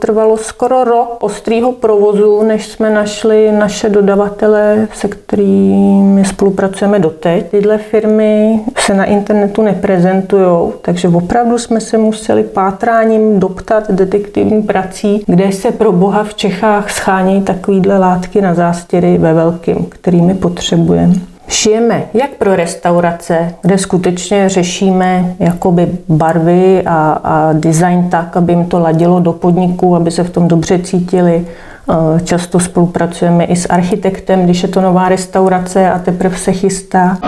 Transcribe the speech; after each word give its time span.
trvalo 0.00 0.36
skoro 0.36 0.84
rok 0.84 1.16
ostrýho 1.20 1.72
provozu, 1.72 2.42
než 2.42 2.66
jsme 2.66 2.90
našli 2.90 3.52
naše 3.52 3.88
dodavatele, 3.88 4.88
se 4.94 5.08
kterými 5.08 6.24
spolupracujeme 6.24 6.98
doteď. 6.98 7.50
Tyhle 7.50 7.78
firmy 7.78 8.60
se 8.78 8.94
na 8.94 9.04
internetu 9.04 9.62
neprezentují, 9.62 10.72
takže 10.82 11.08
opravdu 11.08 11.58
jsme 11.58 11.80
se 11.80 11.98
museli 11.98 12.44
pátráním 12.44 13.40
doptat 13.40 13.90
detektivní 13.90 14.62
prací, 14.62 15.24
kde 15.26 15.52
se 15.52 15.70
pro 15.72 15.92
boha 15.92 16.24
v 16.24 16.34
Čechách 16.34 16.90
schánějí 16.90 17.42
takovýhle 17.42 17.98
látky 17.98 18.40
na 18.40 18.54
zástěry 18.54 19.18
ve 19.18 19.34
velkým, 19.34 19.86
kterými 19.88 20.34
potřebujeme. 20.34 21.29
Šijeme 21.50 22.02
jak 22.14 22.30
pro 22.30 22.56
restaurace, 22.56 23.54
kde 23.62 23.78
skutečně 23.78 24.48
řešíme 24.48 25.34
jakoby 25.38 25.88
barvy 26.08 26.82
a, 26.86 27.20
a 27.24 27.52
design 27.52 28.08
tak, 28.10 28.36
aby 28.36 28.52
jim 28.52 28.64
to 28.64 28.78
ladilo 28.78 29.20
do 29.20 29.32
podniku, 29.32 29.96
aby 29.96 30.10
se 30.10 30.24
v 30.24 30.30
tom 30.30 30.48
dobře 30.48 30.78
cítili. 30.78 31.46
Eh, 31.90 32.20
často 32.20 32.60
spolupracujeme 32.60 33.44
i 33.44 33.56
s 33.56 33.66
architektem, 33.66 34.44
když 34.44 34.62
je 34.62 34.68
to 34.68 34.80
nová 34.80 35.08
restaurace 35.08 35.90
a 35.90 35.98
teprve 35.98 36.36
se 36.36 36.52
chystá. 36.52 37.18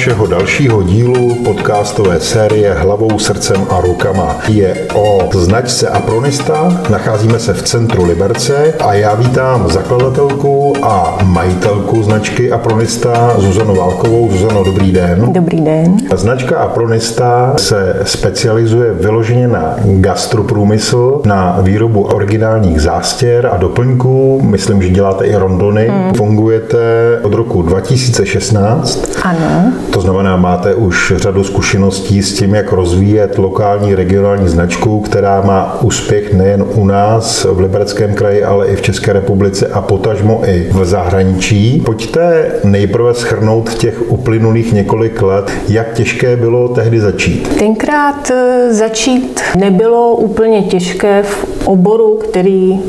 Našeho 0.00 0.26
dalšího 0.26 0.82
dílu 0.82 1.34
podcastové 1.44 2.20
série 2.20 2.72
Hlavou, 2.72 3.18
srdcem 3.18 3.66
a 3.70 3.80
rukama. 3.80 4.40
Je 4.48 4.88
o 4.94 5.28
značce 5.34 5.88
Apronista, 5.88 6.82
nacházíme 6.90 7.38
se 7.38 7.54
v 7.54 7.62
centru 7.62 8.04
Liberce 8.04 8.74
a 8.80 8.94
já 8.94 9.14
vítám 9.14 9.70
zakladatelku 9.70 10.79
a 10.82 11.18
majitelku 11.24 12.02
značky 12.02 12.52
Apronista 12.52 13.34
Zuzanu 13.38 13.74
Válkovou. 13.74 14.30
Zuzano, 14.32 14.64
dobrý 14.64 14.92
den. 14.92 15.32
Dobrý 15.32 15.60
den. 15.60 15.96
Značka 16.14 16.58
Apronista 16.58 17.54
se 17.56 17.96
specializuje 18.04 18.92
vyloženě 18.92 19.48
na 19.48 19.76
gastroprůmysl, 19.84 21.20
na 21.24 21.58
výrobu 21.62 22.02
originálních 22.02 22.80
zástěr 22.80 23.48
a 23.52 23.56
doplňků. 23.56 24.40
Myslím, 24.42 24.82
že 24.82 24.88
děláte 24.88 25.26
i 25.26 25.36
rondony. 25.36 25.88
Hmm. 25.88 26.14
Fungujete 26.14 26.78
od 27.22 27.34
roku 27.34 27.62
2016. 27.62 29.18
Ano. 29.22 29.72
To 29.90 30.00
znamená, 30.00 30.36
máte 30.36 30.74
už 30.74 31.12
řadu 31.16 31.44
zkušeností 31.44 32.22
s 32.22 32.34
tím, 32.34 32.54
jak 32.54 32.72
rozvíjet 32.72 33.38
lokální 33.38 33.94
regionální 33.94 34.48
značku, 34.48 35.00
která 35.00 35.40
má 35.40 35.78
úspěch 35.82 36.34
nejen 36.34 36.64
u 36.74 36.84
nás 36.84 37.46
v 37.50 37.60
Libereckém 37.60 38.14
kraji, 38.14 38.44
ale 38.44 38.66
i 38.66 38.76
v 38.76 38.82
České 38.82 39.12
republice 39.12 39.66
a 39.66 39.80
potažmo 39.80 40.42
i 40.46 40.69
v 40.70 40.84
zahraničí. 40.84 41.82
Pojďte 41.86 42.52
nejprve 42.64 43.14
schrnout 43.14 43.74
těch 43.74 44.10
uplynulých 44.10 44.72
několik 44.72 45.22
let, 45.22 45.52
jak 45.68 45.92
těžké 45.92 46.36
bylo 46.36 46.68
tehdy 46.68 47.00
začít. 47.00 47.48
Tenkrát 47.58 48.30
eh, 48.30 48.74
začít 48.74 49.40
nebylo 49.58 50.16
úplně 50.16 50.62
těžké 50.62 51.22
v 51.22 51.68
oboru, 51.68 52.14
který 52.16 52.80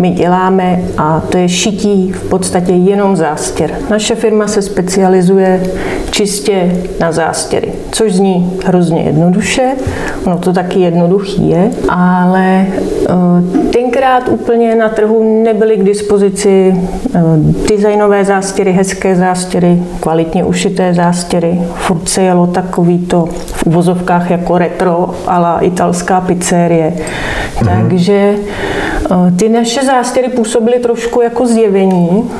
my 0.00 0.10
děláme 0.10 0.80
a 0.98 1.20
to 1.20 1.38
je 1.38 1.48
šití 1.48 2.12
v 2.12 2.28
podstatě 2.28 2.72
jenom 2.72 3.16
zástěr. 3.16 3.70
Naše 3.90 4.14
firma 4.14 4.48
se 4.48 4.62
specializuje 4.62 5.62
čistě 6.10 6.72
na 7.00 7.12
zástěry, 7.12 7.72
což 7.90 8.12
zní 8.12 8.58
hrozně 8.66 9.02
jednoduše, 9.02 9.72
ono 10.24 10.38
to 10.38 10.52
taky 10.52 10.80
jednoduchý 10.80 11.50
je, 11.50 11.70
ale 11.88 12.66
eh, 13.08 13.68
tenkrát 13.72 14.28
úplně 14.28 14.74
na 14.74 14.88
trhu 14.88 15.42
nebyly 15.44 15.76
k 15.76 15.84
dispozici 15.84 16.74
eh, 17.14 17.20
designové 17.68 18.24
zástěry, 18.24 18.72
hezké 18.72 19.16
zástěry, 19.16 19.82
kvalitně 20.00 20.44
ušité 20.44 20.94
zástěry. 20.94 21.60
Furt 21.74 22.08
se 22.08 22.22
jelo 22.22 22.46
takový 22.46 22.98
to 22.98 23.28
v 23.42 23.66
uvozovkách 23.66 24.30
jako 24.30 24.58
retro, 24.58 25.14
ale 25.26 25.58
italská 25.60 26.20
pizzerie. 26.20 26.92
Mm-hmm. 26.96 27.88
Takže 27.88 28.34
ty 29.36 29.48
naše 29.48 29.84
zástěry 29.84 30.28
působily 30.28 30.78
trošku 30.78 31.20
jako 31.20 31.46
zjevení, 31.46 32.30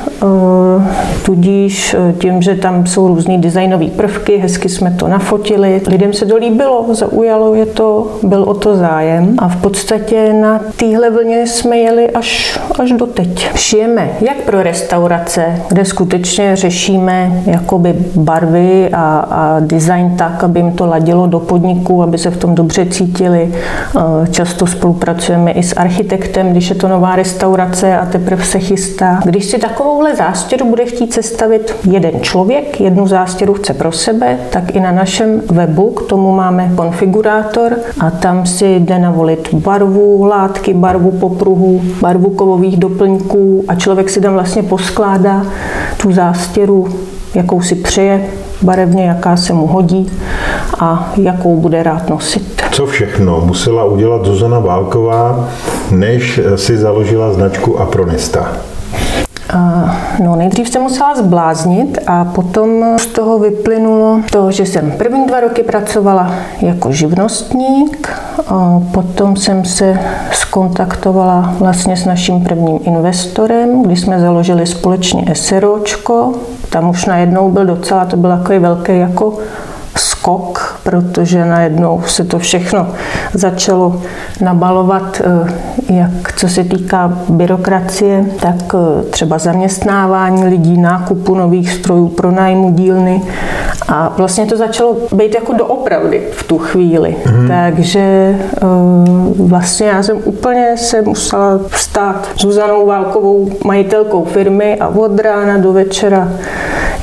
tudíž 1.25 1.95
tím, 2.17 2.41
že 2.41 2.55
tam 2.55 2.85
jsou 2.85 3.07
různý 3.07 3.41
designové 3.41 3.85
prvky, 3.87 4.37
hezky 4.37 4.69
jsme 4.69 4.91
to 4.91 5.07
nafotili. 5.07 5.81
Lidem 5.87 6.13
se 6.13 6.25
to 6.25 6.37
líbilo, 6.37 6.85
zaujalo 6.91 7.55
je 7.55 7.65
to, 7.65 8.11
byl 8.23 8.43
o 8.43 8.53
to 8.53 8.75
zájem 8.75 9.35
a 9.37 9.47
v 9.47 9.61
podstatě 9.61 10.33
na 10.33 10.59
téhle 10.77 11.09
vlně 11.09 11.47
jsme 11.47 11.77
jeli 11.77 12.09
až, 12.09 12.59
až 12.79 12.91
do 12.91 13.05
teď. 13.05 13.49
Šijeme 13.55 14.09
jak 14.21 14.37
pro 14.37 14.63
restaurace, 14.63 15.61
kde 15.69 15.85
skutečně 15.85 16.55
řešíme 16.55 17.43
jakoby 17.45 17.95
barvy 18.15 18.89
a, 18.93 19.17
a 19.19 19.59
design 19.59 20.15
tak, 20.17 20.43
aby 20.43 20.59
jim 20.59 20.71
to 20.71 20.85
ladilo 20.85 21.27
do 21.27 21.39
podniku, 21.39 22.03
aby 22.03 22.17
se 22.17 22.29
v 22.29 22.37
tom 22.37 22.55
dobře 22.55 22.85
cítili. 22.85 23.53
Eh, 23.53 24.27
často 24.31 24.67
spolupracujeme 24.67 25.51
i 25.51 25.63
s 25.63 25.73
architektem, 25.73 26.53
když 26.57 26.69
je 26.69 26.75
to 26.75 26.87
nová 26.87 27.15
restaurace 27.15 27.97
a 27.97 28.05
teprve 28.05 28.43
se 28.43 28.59
chystá. 28.59 29.19
Když 29.25 29.45
si 29.45 29.57
takovouhle 29.57 30.15
zástěru 30.15 30.65
bude 30.65 30.85
chtít 30.85 31.13
sestavit 31.13 31.75
jeden 31.89 32.21
člověk, 32.21 32.81
jednu 32.81 33.07
zástěru 33.07 33.53
chce 33.53 33.73
pro 33.73 33.91
sebe, 33.91 34.37
tak 34.49 34.75
i 34.75 34.79
na 34.79 34.91
našem 34.91 35.41
webu 35.51 35.89
k 35.89 36.09
tomu 36.09 36.31
máme 36.35 36.71
konfigurátor 36.75 37.75
a 37.99 38.11
tam 38.11 38.45
si 38.45 38.75
jde 38.75 38.99
navolit 38.99 39.53
barvu 39.53 40.23
látky, 40.23 40.73
barvu 40.73 41.11
popruhu, 41.11 41.81
barvu 42.01 42.29
kovových 42.29 42.77
doplňků 42.77 43.63
a 43.67 43.75
člověk 43.75 44.09
si 44.09 44.21
tam 44.21 44.33
vlastně 44.33 44.63
poskládá 44.63 45.45
tu 46.01 46.11
zástěru, 46.11 46.87
jakou 47.35 47.61
si 47.61 47.75
přeje, 47.75 48.25
barevně, 48.61 49.05
jaká 49.05 49.37
se 49.37 49.53
mu 49.53 49.67
hodí 49.67 50.11
a 50.79 51.13
jakou 51.17 51.57
bude 51.57 51.83
rád 51.83 52.09
nosit. 52.09 52.61
Co 52.71 52.85
všechno 52.85 53.41
musela 53.41 53.83
udělat 53.83 54.25
Zuzana 54.25 54.59
Válková, 54.59 55.47
než 55.91 56.39
si 56.55 56.77
založila 56.77 57.33
značku 57.33 57.79
Apronista? 57.79 58.47
No, 60.23 60.35
nejdřív 60.35 60.69
jsem 60.69 60.81
musela 60.81 61.15
zbláznit 61.15 61.99
a 62.07 62.25
potom 62.25 62.97
z 62.97 63.05
toho 63.05 63.39
vyplynulo 63.39 64.19
to, 64.31 64.51
že 64.51 64.65
jsem 64.65 64.91
první 64.91 65.27
dva 65.27 65.39
roky 65.39 65.63
pracovala 65.63 66.31
jako 66.61 66.91
živnostník, 66.91 68.09
a 68.47 68.81
potom 68.91 69.35
jsem 69.35 69.65
se 69.65 69.99
skontaktovala 70.31 71.53
vlastně 71.59 71.97
s 71.97 72.05
naším 72.05 72.43
prvním 72.43 72.79
investorem, 72.83 73.83
kdy 73.83 73.95
jsme 73.95 74.19
založili 74.19 74.67
společně 74.67 75.35
SROčko. 75.35 76.33
Tam 76.69 76.89
už 76.89 77.05
najednou 77.05 77.51
byl 77.51 77.65
docela, 77.65 78.05
to 78.05 78.17
byl 78.17 78.29
takový 78.29 78.59
velký 78.59 78.99
jako 78.99 79.33
skok, 79.97 80.79
protože 80.83 81.45
najednou 81.45 82.01
se 82.05 82.23
to 82.23 82.39
všechno 82.39 82.87
začalo 83.33 84.01
nabalovat, 84.41 85.21
eh, 85.25 85.93
jak 85.93 86.33
co 86.37 86.49
se 86.49 86.63
týká 86.63 87.17
byrokracie, 87.29 88.25
tak 88.41 88.55
eh, 88.73 89.03
třeba 89.09 89.37
zaměstnávání 89.37 90.45
lidí, 90.45 90.77
nákupu 90.77 91.35
nových 91.35 91.71
strojů, 91.71 92.07
pronájmu 92.07 92.71
dílny. 92.71 93.21
A 93.87 94.13
vlastně 94.17 94.45
to 94.45 94.57
začalo 94.57 94.97
být 95.13 95.35
jako 95.35 95.53
doopravdy 95.53 96.27
v 96.31 96.43
tu 96.43 96.57
chvíli. 96.57 97.15
Mm. 97.31 97.47
Takže 97.47 97.99
eh, 97.99 98.65
vlastně 99.39 99.87
já 99.87 100.03
jsem 100.03 100.17
úplně 100.23 100.77
se 100.77 101.01
musela 101.01 101.59
vstát 101.67 102.29
Zuzanou 102.39 102.85
Válkovou, 102.85 103.49
majitelkou 103.63 104.25
firmy 104.25 104.77
a 104.79 104.87
od 104.87 105.19
rána 105.19 105.57
do 105.57 105.73
večera 105.73 106.29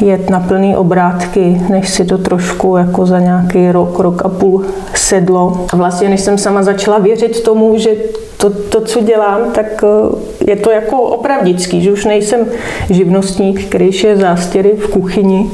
jet 0.01 0.31
na 0.31 0.41
plný 0.41 0.77
obrátky, 0.77 1.63
než 1.69 1.89
si 1.89 2.05
to 2.05 2.19
trošku 2.19 2.77
jako 2.77 3.07
za 3.07 3.21
nějaký 3.21 3.73
rok, 3.73 3.99
rok 3.99 4.23
a 4.25 4.29
půl 4.29 4.65
sedlo. 4.95 5.67
A 5.73 5.77
vlastně, 5.77 6.09
než 6.09 6.21
jsem 6.21 6.39
sama 6.39 6.63
začala 6.63 6.99
věřit 6.99 7.43
tomu, 7.43 7.79
že 7.79 7.91
to, 8.37 8.51
to, 8.51 8.81
co 8.81 9.03
dělám, 9.03 9.41
tak 9.55 9.85
eh, 9.85 10.51
je 10.51 10.57
to 10.57 10.71
jako 10.71 11.03
opravdický, 11.03 11.83
že 11.83 11.93
už 11.93 12.05
nejsem 12.05 12.47
živnostník, 12.91 13.65
který 13.65 13.91
je 14.05 14.17
zástěry 14.17 14.73
v 14.77 14.91
kuchyni, 14.91 15.51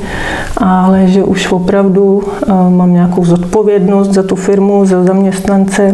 ale 0.56 1.06
že 1.06 1.24
už 1.24 1.52
opravdu 1.52 2.22
eh, 2.42 2.52
mám 2.70 2.92
nějakou 2.92 3.24
zodpovědnost 3.24 4.08
za 4.08 4.22
tu 4.22 4.36
firmu, 4.36 4.84
za 4.84 5.04
zaměstnance, 5.04 5.92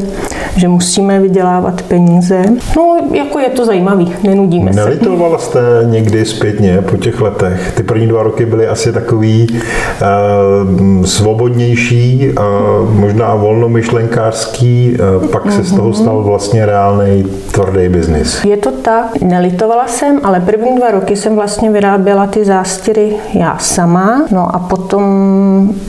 že 0.57 0.69
musíme 0.69 1.21
vydělávat 1.21 1.83
peníze. 1.83 2.45
No, 2.77 2.97
jako 3.13 3.39
je 3.39 3.49
to 3.49 3.65
zajímavý, 3.65 4.13
nenudíme 4.23 4.73
se. 4.73 4.81
Nelitovala 4.81 5.39
jste 5.39 5.61
někdy 5.85 6.25
zpětně 6.25 6.79
po 6.91 6.97
těch 6.97 7.21
letech? 7.21 7.73
Ty 7.77 7.83
první 7.83 8.07
dva 8.07 8.23
roky 8.23 8.47
byly 8.47 8.69
asi 8.69 8.93
takový 8.93 9.47
uh, 9.51 11.05
svobodnější, 11.05 12.31
uh, 12.31 12.95
možná 12.95 13.35
volnomyšlenkářský, 13.35 14.97
uh, 15.23 15.27
pak 15.27 15.53
se 15.53 15.63
z 15.63 15.75
toho 15.75 15.89
mhm. 15.89 15.95
stal 15.97 16.23
vlastně 16.23 16.67
reálný 16.67 17.25
tvrdý 17.53 17.89
biznis. 17.89 18.45
Je 18.45 18.57
to 18.57 18.71
tak, 18.71 19.21
nelitovala 19.21 19.87
jsem, 19.87 20.21
ale 20.23 20.41
první 20.41 20.77
dva 20.77 20.91
roky 20.91 21.17
jsem 21.17 21.37
vlastně 21.37 21.71
vyráběla 21.71 22.27
ty 22.27 22.45
zástěry 22.45 23.13
já 23.33 23.59
sama, 23.59 24.27
no 24.31 24.57
a 24.57 24.59
potom 24.59 25.05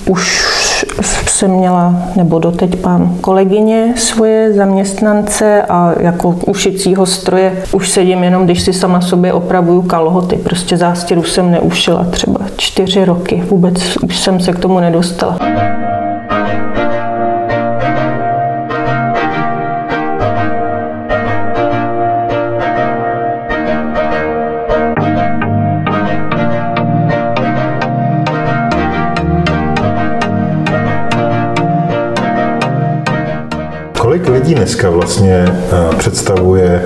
už 0.10 0.57
jsem 1.28 1.52
měla, 1.52 1.96
nebo 2.16 2.40
doteď 2.40 2.84
mám 2.86 3.18
kolegyně 3.22 3.94
svoje 3.98 4.54
zaměstnance 4.54 5.62
a 5.62 5.94
jako 6.00 6.40
ušicího 6.48 7.06
stroje 7.06 7.64
už 7.72 7.90
sedím 7.90 8.24
jenom, 8.24 8.46
když 8.46 8.62
si 8.62 8.74
sama 8.74 9.02
sobě 9.02 9.34
opravuju 9.34 9.82
kalhoty. 9.82 10.36
Prostě 10.36 10.78
zástěru 10.78 11.24
jsem 11.24 11.52
neušila 11.52 12.04
třeba 12.04 12.40
čtyři 12.58 13.06
roky. 13.06 13.44
Vůbec 13.48 13.98
už 13.98 14.18
jsem 14.18 14.40
se 14.40 14.54
k 14.54 14.60
tomu 14.60 14.80
nedostala. 14.80 15.40
Lidí 34.48 34.56
dneska 34.56 34.90
vlastně 34.90 35.46
eh, 35.48 35.96
představuje 35.98 36.82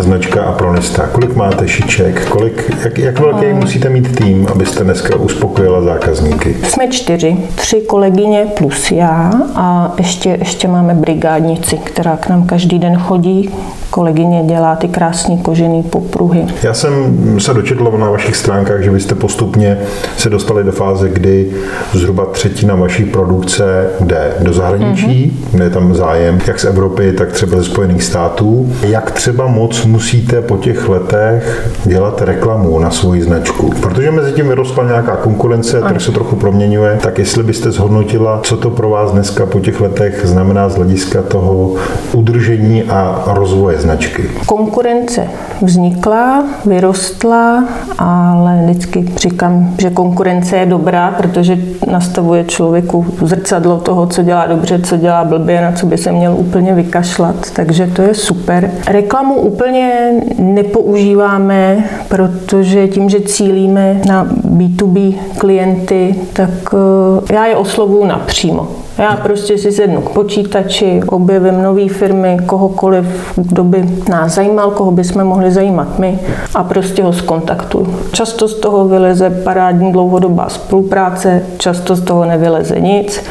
značka 0.00 0.42
Apronista? 0.42 1.06
Kolik 1.06 1.36
máte 1.36 1.68
šiček? 1.68 2.28
Kolik, 2.28 2.70
jak, 2.84 2.98
jak 2.98 3.20
velký 3.20 3.46
uh, 3.46 3.58
musíte 3.58 3.88
mít 3.88 4.16
tým, 4.16 4.46
abyste 4.52 4.84
dneska 4.84 5.16
uspokojila 5.16 5.82
zákazníky? 5.82 6.56
Jsme 6.68 6.88
čtyři. 6.88 7.36
Tři 7.54 7.80
kolegyně 7.80 8.46
plus 8.58 8.90
já 8.90 9.32
a 9.54 9.94
ještě, 9.98 10.28
ještě 10.28 10.68
máme 10.68 10.94
brigádnici, 10.94 11.76
která 11.76 12.16
k 12.16 12.28
nám 12.28 12.46
každý 12.46 12.78
den 12.78 12.96
chodí, 12.98 13.50
kolegyně 13.92 14.42
dělá 14.46 14.76
ty 14.76 14.88
krásné 14.88 15.36
kožené 15.36 15.82
popruhy. 15.82 16.46
Já 16.62 16.74
jsem 16.74 16.92
se 17.40 17.54
dočetl 17.54 17.98
na 17.98 18.10
vašich 18.10 18.36
stránkách, 18.36 18.82
že 18.82 18.90
byste 18.90 19.14
postupně 19.14 19.78
se 20.16 20.30
dostali 20.30 20.64
do 20.64 20.72
fáze, 20.72 21.08
kdy 21.08 21.50
zhruba 21.92 22.24
třetina 22.24 22.74
vaší 22.74 23.04
produkce 23.04 23.86
jde 24.00 24.32
do 24.40 24.52
zahraničí, 24.52 25.40
mm-hmm. 25.54 25.62
je 25.62 25.70
tam 25.70 25.94
zájem 25.94 26.40
jak 26.46 26.60
z 26.60 26.64
Evropy, 26.64 27.12
tak 27.12 27.32
třeba 27.32 27.56
ze 27.56 27.64
Spojených 27.64 28.02
států. 28.02 28.72
Jak 28.82 29.10
třeba 29.10 29.46
moc 29.46 29.84
musíte 29.84 30.42
po 30.42 30.56
těch 30.56 30.88
letech 30.88 31.70
dělat 31.84 32.22
reklamu 32.22 32.78
na 32.78 32.90
svoji 32.90 33.22
značku? 33.22 33.70
Protože 33.82 34.10
mezi 34.10 34.32
tím 34.32 34.48
vyrostla 34.48 34.84
nějaká 34.84 35.16
konkurence, 35.16 35.80
tak 35.80 36.00
se 36.00 36.12
trochu 36.12 36.36
proměňuje, 36.36 36.98
tak 37.02 37.18
jestli 37.18 37.42
byste 37.42 37.70
zhodnotila, 37.70 38.40
co 38.42 38.56
to 38.56 38.70
pro 38.70 38.90
vás 38.90 39.12
dneska 39.12 39.46
po 39.46 39.60
těch 39.60 39.80
letech 39.80 40.20
znamená 40.24 40.68
z 40.68 40.76
hlediska 40.76 41.22
toho 41.22 41.74
udržení 42.12 42.82
a 42.82 43.22
rozvoje 43.26 43.81
značky? 43.82 44.30
Konkurence 44.46 45.28
vznikla, 45.62 46.44
vyrostla, 46.66 47.64
ale 47.98 48.60
vždycky 48.64 49.04
říkám, 49.16 49.74
že 49.78 49.90
konkurence 49.90 50.56
je 50.56 50.66
dobrá, 50.66 51.10
protože 51.10 51.58
nastavuje 51.90 52.44
člověku 52.44 53.06
zrcadlo 53.22 53.78
toho, 53.78 54.06
co 54.06 54.22
dělá 54.22 54.46
dobře, 54.46 54.78
co 54.78 54.96
dělá 54.96 55.24
blbě, 55.24 55.60
na 55.60 55.72
co 55.72 55.86
by 55.86 55.98
se 55.98 56.12
měl 56.12 56.34
úplně 56.38 56.74
vykašlat, 56.74 57.50
takže 57.50 57.86
to 57.86 58.02
je 58.02 58.14
super. 58.14 58.70
Reklamu 58.86 59.34
úplně 59.34 60.10
nepoužíváme, 60.38 61.84
protože 62.08 62.88
tím, 62.88 63.08
že 63.08 63.20
cílíme 63.20 64.00
na 64.08 64.24
B2B 64.24 65.14
klienty, 65.38 66.14
tak 66.32 66.50
eh, 66.74 67.34
já 67.34 67.46
je 67.46 67.56
oslovuju 67.56 68.04
napřímo. 68.04 68.68
Já 68.98 69.16
prostě 69.16 69.58
si 69.58 69.72
sednu 69.72 70.00
k 70.00 70.10
počítači, 70.10 71.00
objevím 71.06 71.62
nové 71.62 71.88
firmy, 71.88 72.38
kohokoliv, 72.46 73.32
kdo 73.36 73.64
by 73.64 73.88
nás 74.08 74.34
zajímal, 74.34 74.70
koho 74.70 74.90
by 74.90 75.04
jsme 75.04 75.24
mohli 75.24 75.50
zajímat 75.50 75.98
my 75.98 76.18
a 76.54 76.64
prostě 76.64 77.02
ho 77.02 77.12
skontaktuju. 77.12 77.94
Často 78.12 78.48
z 78.48 78.54
toho 78.54 78.88
vyleze 78.88 79.30
parádní 79.30 79.92
dlouhodobá 79.92 80.48
spolupráce, 80.48 81.42
často 81.58 81.96
z 81.96 82.00
toho 82.00 82.24
nevyleze 82.24 82.80
nic. 82.80 83.24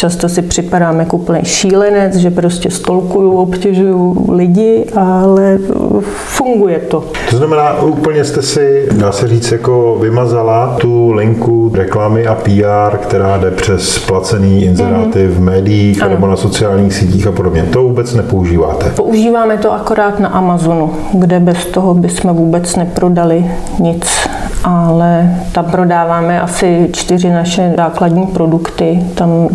Často 0.00 0.28
si 0.28 0.42
připadám 0.42 1.00
jako 1.00 1.16
úplný 1.16 1.40
šílenec, 1.44 2.16
že 2.16 2.30
prostě 2.30 2.70
stolkuju, 2.70 3.32
obtěžuju 3.32 4.26
lidi, 4.32 4.86
ale 4.96 5.58
funguje 6.10 6.78
to. 6.78 7.04
To 7.30 7.36
znamená, 7.36 7.82
úplně 7.82 8.24
jste 8.24 8.42
si, 8.42 8.88
dá 8.92 9.12
se 9.12 9.28
říct, 9.28 9.52
jako 9.52 9.98
vymazala 10.00 10.76
tu 10.80 11.12
linku 11.12 11.72
reklamy 11.74 12.26
a 12.26 12.34
PR, 12.34 12.96
která 12.96 13.38
jde 13.38 13.50
přes 13.50 13.98
placený 13.98 14.64
inzeráty 14.64 15.26
mm-hmm. 15.26 15.32
v 15.32 15.40
médiích 15.40 16.02
ano. 16.02 16.14
nebo 16.14 16.26
na 16.26 16.36
sociálních 16.36 16.94
sítích 16.94 17.26
a 17.26 17.32
podobně. 17.32 17.62
To 17.62 17.82
vůbec 17.82 18.14
nepoužíváte? 18.14 18.90
Používáme 18.90 19.58
to 19.58 19.72
akorát 19.72 20.20
na 20.20 20.28
Amazonu, 20.28 20.92
kde 21.12 21.40
bez 21.40 21.66
toho 21.66 21.94
bychom 21.94 22.36
vůbec 22.36 22.76
neprodali 22.76 23.44
nic 23.78 24.06
ale 24.64 25.36
tam 25.52 25.64
prodáváme 25.64 26.40
asi 26.40 26.88
čtyři 26.92 27.30
naše 27.30 27.74
základní 27.76 28.26
produkty. 28.26 29.06
Tam 29.14 29.48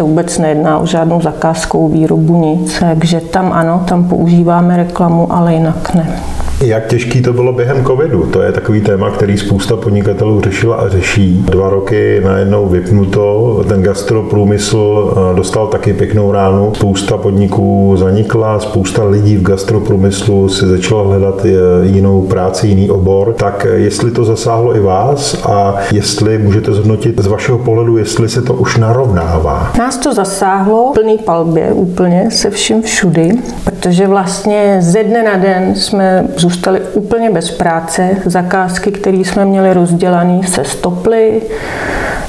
se 0.00 0.04
vůbec 0.04 0.38
nejedná 0.38 0.78
o 0.78 0.86
žádnou 0.86 1.20
zakázkou 1.20 1.88
výrobu 1.88 2.40
nic. 2.40 2.78
Takže 2.80 3.20
tam 3.20 3.52
ano, 3.52 3.84
tam 3.88 4.08
používáme 4.08 4.76
reklamu, 4.76 5.32
ale 5.32 5.54
jinak 5.54 5.94
ne. 5.94 6.20
Jak 6.64 6.86
těžký 6.86 7.22
to 7.22 7.32
bylo 7.32 7.52
během 7.52 7.84
covidu? 7.84 8.22
To 8.22 8.42
je 8.42 8.52
takový 8.52 8.80
téma, 8.80 9.10
který 9.10 9.38
spousta 9.38 9.76
podnikatelů 9.76 10.40
řešila 10.40 10.76
a 10.76 10.88
řeší. 10.88 11.44
Dva 11.50 11.70
roky 11.70 12.20
najednou 12.24 12.66
vypnuto, 12.68 13.64
ten 13.68 13.82
gastroprůmysl 13.82 15.14
eh, 15.32 15.36
dostal 15.36 15.66
taky 15.66 15.92
pěknou 15.92 16.32
ránu. 16.32 16.72
Spousta 16.74 17.16
podniků 17.16 17.94
zanikla, 17.96 18.60
spousta 18.60 19.04
lidí 19.04 19.36
v 19.36 19.42
gastroprůmyslu 19.42 20.48
si 20.48 20.66
začala 20.66 21.02
hledat 21.02 21.44
eh, 21.44 21.50
jinou 21.82 22.22
práci, 22.22 22.66
jiný 22.66 22.90
obor. 22.90 23.32
Tak 23.32 23.66
eh, 23.70 23.78
jestli 23.78 24.10
to 24.10 24.24
zasáhlo 24.24 24.76
i 24.76 24.80
vás 24.80 25.46
a 25.46 25.76
jestli 25.92 26.38
můžete 26.38 26.72
zhodnotit 26.72 27.20
z 27.20 27.26
vašeho 27.26 27.58
pohledu, 27.58 27.96
jestli 27.96 28.28
se 28.28 28.42
to 28.42 28.54
už 28.54 28.76
narovnává? 28.76 29.72
Nás 29.78 29.96
to 29.96 30.14
zasáhlo 30.14 30.92
plný 30.94 31.18
palbě 31.18 31.72
úplně 31.72 32.30
se 32.30 32.50
vším 32.50 32.82
všudy, 32.82 33.30
protože 33.64 34.06
vlastně 34.06 34.76
ze 34.80 35.04
dne 35.04 35.22
na 35.22 35.36
den 35.36 35.74
jsme 35.74 36.28
zůstali 36.50 36.80
úplně 36.94 37.30
bez 37.30 37.50
práce. 37.50 38.16
Zakázky, 38.24 38.90
které 38.90 39.16
jsme 39.16 39.44
měli 39.44 39.74
rozdělané, 39.74 40.46
se 40.46 40.64
stoply. 40.64 41.42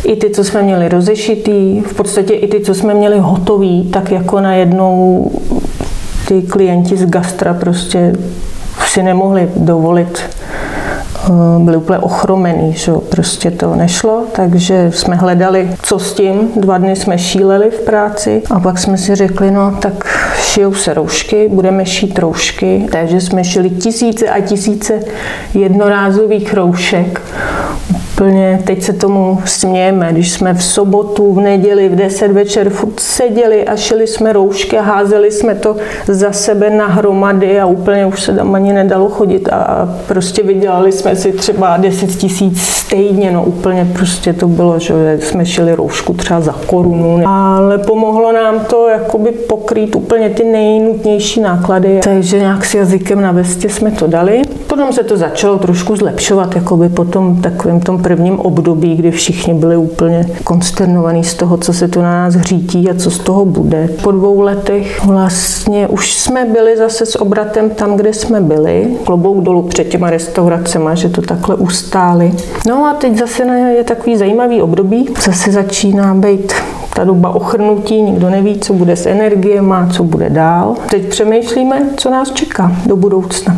I 0.03 0.15
ty, 0.15 0.29
co 0.29 0.43
jsme 0.43 0.61
měli 0.61 0.89
rozešitý, 0.89 1.81
v 1.81 1.93
podstatě 1.93 2.33
i 2.33 2.47
ty, 2.47 2.59
co 2.59 2.75
jsme 2.75 2.93
měli 2.93 3.19
hotový, 3.19 3.89
tak 3.91 4.11
jako 4.11 4.39
najednou 4.39 5.31
ty 6.27 6.41
klienti 6.41 6.97
z 6.97 7.05
gastra 7.05 7.53
prostě 7.53 8.13
si 8.85 9.03
nemohli 9.03 9.49
dovolit 9.55 10.21
Eh, 11.25 11.63
byli 11.63 11.77
úplně 11.77 11.99
ochromený, 11.99 12.73
že 12.73 12.91
prostě 13.09 13.51
to 13.51 13.75
nešlo, 13.75 14.23
takže 14.31 14.91
jsme 14.93 15.15
hledali, 15.15 15.69
co 15.83 15.99
s 15.99 16.13
tím. 16.13 16.51
Dva 16.55 16.77
dny 16.77 16.95
jsme 16.95 17.17
šíleli 17.17 17.69
v 17.69 17.79
práci 17.79 18.43
a 18.51 18.59
pak 18.59 18.79
jsme 18.79 18.97
si 18.97 19.15
řekli, 19.15 19.51
no 19.51 19.77
tak 19.81 19.93
šijou 20.53 20.73
se 20.73 20.93
roušky, 20.93 21.47
budeme 21.49 21.85
šít 21.85 22.19
roušky, 22.19 22.87
takže 22.91 23.21
jsme 23.21 23.43
šili 23.43 23.69
tisíce 23.69 24.29
a 24.29 24.41
tisíce 24.41 24.99
jednorázových 25.53 26.53
roušek 26.53 27.21
úplně, 28.13 28.59
teď 28.63 28.83
se 28.83 28.93
tomu 28.93 29.39
smějeme, 29.45 30.09
když 30.11 30.31
jsme 30.31 30.53
v 30.53 30.63
sobotu, 30.63 31.33
v 31.33 31.39
neděli, 31.39 31.89
v 31.89 31.95
10 31.95 32.31
večer 32.31 32.69
furt 32.69 32.99
seděli 32.99 33.67
a 33.67 33.75
šili 33.75 34.07
jsme 34.07 34.33
roušky 34.33 34.77
a 34.77 34.81
házeli 34.81 35.31
jsme 35.31 35.55
to 35.55 35.75
za 36.07 36.31
sebe 36.31 36.69
na 36.69 36.87
hromady 36.87 37.59
a 37.59 37.65
úplně 37.65 38.05
už 38.05 38.21
se 38.21 38.33
tam 38.33 38.55
ani 38.55 38.73
nedalo 38.73 39.09
chodit. 39.09 39.49
A 39.49 39.89
prostě 40.07 40.43
vydělali 40.43 40.91
jsme 40.91 41.15
si 41.15 41.31
třeba 41.31 41.77
10 41.77 42.07
tisíc 42.07 42.61
stejně, 42.61 43.31
no 43.31 43.43
úplně 43.43 43.87
prostě 43.93 44.33
to 44.33 44.47
bylo, 44.47 44.79
že 44.79 45.17
jsme 45.21 45.45
šili 45.45 45.75
roušku 45.75 46.13
třeba 46.13 46.41
za 46.41 46.55
korunu, 46.65 47.21
ale 47.25 47.77
pomohlo 47.77 48.31
nám 48.31 48.59
to 48.59 48.87
jakoby 48.87 49.31
pokrýt 49.31 49.95
úplně 49.95 50.29
ty 50.29 50.43
nejnutnější 50.43 51.41
náklady, 51.41 51.99
takže 52.03 52.39
nějak 52.39 52.65
s 52.65 52.73
jazykem 52.73 53.21
na 53.21 53.31
vestě 53.31 53.69
jsme 53.69 53.91
to 53.91 54.07
dali. 54.07 54.41
Potom 54.67 54.93
se 54.93 55.03
to 55.03 55.17
začalo 55.17 55.59
trošku 55.59 55.95
zlepšovat, 55.95 56.55
jakoby 56.55 56.89
po 56.89 57.05
tom 57.05 57.41
takovém 57.41 57.79
tom 57.79 58.01
prvním 58.11 58.39
období, 58.39 58.95
kdy 58.95 59.11
všichni 59.11 59.53
byli 59.53 59.77
úplně 59.77 60.25
konsternovaní 60.43 61.23
z 61.23 61.33
toho, 61.33 61.57
co 61.57 61.73
se 61.73 61.87
to 61.87 62.01
na 62.01 62.11
nás 62.11 62.35
řítí 62.35 62.89
a 62.89 62.93
co 62.93 63.11
z 63.11 63.19
toho 63.19 63.45
bude. 63.45 63.89
Po 64.03 64.11
dvou 64.11 64.41
letech 64.41 65.05
vlastně 65.05 65.87
už 65.87 66.13
jsme 66.13 66.45
byli 66.45 66.77
zase 66.77 67.05
s 67.05 67.21
obratem 67.21 67.69
tam, 67.69 67.97
kde 67.97 68.13
jsme 68.13 68.41
byli. 68.41 68.87
Klobouk 69.05 69.43
dolů 69.43 69.61
před 69.61 69.83
těma 69.83 70.09
restauracemi, 70.09 70.89
že 70.93 71.09
to 71.09 71.21
takhle 71.21 71.55
ustáli. 71.55 72.33
No 72.67 72.85
a 72.85 72.93
teď 72.93 73.17
zase 73.17 73.43
je 73.77 73.83
takový 73.83 74.17
zajímavý 74.17 74.61
období. 74.61 75.09
Zase 75.25 75.51
začíná 75.51 76.15
být 76.15 76.53
ta 76.95 77.03
doba 77.03 77.29
ochrnutí, 77.29 78.01
nikdo 78.01 78.29
neví, 78.29 78.59
co 78.59 78.73
bude 78.73 78.95
s 78.95 79.05
energiema, 79.05 79.87
co 79.91 80.03
bude 80.03 80.29
dál. 80.29 80.75
Teď 80.89 81.05
přemýšlíme, 81.05 81.81
co 81.97 82.09
nás 82.09 82.31
čeká 82.31 82.71
do 82.85 82.95
budoucna. 82.95 83.57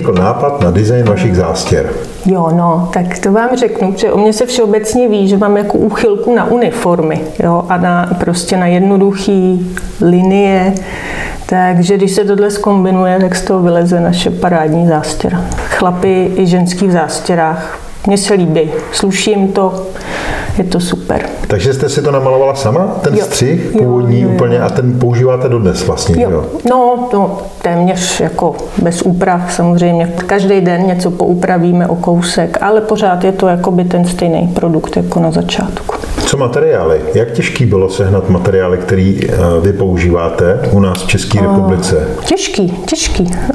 Vznikl 0.00 0.22
nápad 0.22 0.60
na 0.60 0.70
design 0.70 1.04
vašich 1.04 1.36
zástěr? 1.36 1.90
Jo, 2.26 2.50
no, 2.56 2.88
tak 2.92 3.18
to 3.18 3.32
vám 3.32 3.56
řeknu, 3.56 3.94
že 3.96 4.12
o 4.12 4.18
mě 4.18 4.32
se 4.32 4.46
všeobecně 4.46 5.08
ví, 5.08 5.28
že 5.28 5.36
mám 5.36 5.56
jako 5.56 5.78
úchylku 5.78 6.34
na 6.34 6.44
uniformy, 6.44 7.20
jo, 7.38 7.64
a 7.68 7.76
na, 7.76 8.16
prostě 8.20 8.56
na 8.56 8.66
jednoduchý 8.66 9.74
linie, 10.00 10.74
takže 11.46 11.96
když 11.96 12.12
se 12.12 12.24
tohle 12.24 12.50
skombinuje, 12.50 13.18
tak 13.20 13.36
z 13.36 13.44
toho 13.44 13.62
vyleze 13.62 14.00
naše 14.00 14.30
parádní 14.30 14.88
zástěra. 14.88 15.44
Chlapy 15.56 16.32
i 16.36 16.46
ženský 16.46 16.86
v 16.86 16.90
zástěrách. 16.90 17.89
Mně 18.06 18.18
se 18.18 18.34
líbí, 18.34 18.70
sluším 18.92 19.52
to, 19.52 19.86
je 20.58 20.64
to 20.64 20.80
super. 20.80 21.26
Takže 21.46 21.74
jste 21.74 21.88
si 21.88 22.02
to 22.02 22.10
namalovala 22.10 22.54
sama, 22.54 22.86
ten 23.02 23.14
jo. 23.14 23.24
střih 23.24 23.72
původní 23.78 24.20
jo, 24.20 24.22
jo, 24.22 24.28
jo. 24.28 24.34
úplně 24.34 24.60
a 24.60 24.68
ten 24.68 24.98
používáte 24.98 25.48
dodnes 25.48 25.86
vlastně, 25.86 26.22
jo? 26.22 26.30
jo? 26.30 26.44
No, 26.70 27.08
no, 27.12 27.38
téměř 27.62 28.20
jako 28.20 28.56
bez 28.82 29.02
úprav 29.02 29.52
samozřejmě. 29.52 30.14
Každý 30.26 30.60
den 30.60 30.86
něco 30.86 31.10
poupravíme 31.10 31.86
o 31.86 31.96
kousek, 31.96 32.58
ale 32.60 32.80
pořád 32.80 33.24
je 33.24 33.32
to 33.32 33.48
jako 33.48 33.70
by 33.70 33.84
ten 33.84 34.04
stejný 34.04 34.48
produkt 34.48 34.96
jako 34.96 35.20
na 35.20 35.30
začátku. 35.30 35.94
Co 36.26 36.36
materiály? 36.36 37.00
Jak 37.14 37.30
těžký 37.30 37.66
bylo 37.66 37.90
sehnat 37.90 38.28
materiály, 38.28 38.78
který 38.78 39.20
eh, 39.22 39.36
vy 39.60 39.72
používáte 39.72 40.60
u 40.72 40.80
nás 40.80 41.02
v 41.02 41.06
České 41.06 41.38
eh, 41.38 41.42
republice? 41.42 42.08
Těžký, 42.24 42.68
těžký. 42.86 43.30
Eh, 43.34 43.54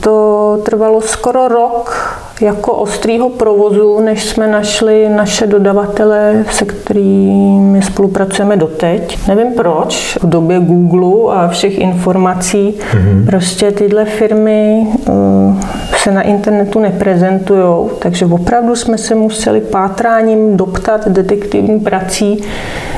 to 0.00 0.58
trvalo 0.64 1.00
skoro 1.00 1.48
rok 1.48 2.18
jako 2.40 2.72
ostrýho 2.72 3.28
provozu, 3.28 4.00
než 4.00 4.24
jsme 4.24 4.46
našli 4.46 5.08
naše 5.08 5.46
dodavatele, 5.46 6.44
se 6.50 6.64
kterými 6.64 7.82
spolupracujeme 7.82 8.56
doteď. 8.56 9.28
Nevím 9.28 9.52
proč, 9.52 10.18
v 10.22 10.28
době 10.28 10.60
Google 10.60 11.36
a 11.36 11.48
všech 11.48 11.78
informací, 11.78 12.74
mm-hmm. 12.78 13.26
prostě 13.26 13.72
tyhle 13.72 14.04
firmy 14.04 14.86
uh, 15.08 15.60
se 16.04 16.10
na 16.10 16.22
internetu 16.22 16.80
neprezentují, 16.80 17.88
takže 17.98 18.26
opravdu 18.26 18.76
jsme 18.76 18.98
se 18.98 19.14
museli 19.14 19.60
pátráním 19.60 20.56
doptat 20.56 21.08
detektivní 21.08 21.80
prací, 21.80 22.44